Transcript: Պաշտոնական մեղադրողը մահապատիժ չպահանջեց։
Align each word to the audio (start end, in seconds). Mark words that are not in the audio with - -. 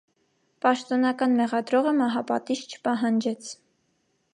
Պաշտոնական 0.65 1.37
մեղադրողը 1.41 1.95
մահապատիժ 2.01 2.67
չպահանջեց։ 2.71 3.57